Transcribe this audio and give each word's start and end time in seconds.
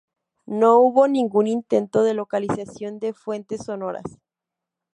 No 0.47 0.79
hubo 0.79 1.07
ningún 1.07 1.45
intento 1.45 2.01
de 2.03 2.15
localización 2.15 2.97
de 2.97 3.13
fuentes 3.13 3.65
sonoras. 3.65 4.05